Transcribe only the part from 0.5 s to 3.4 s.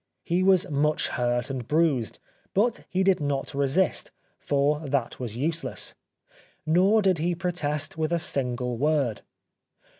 much hurt and bruised, but he did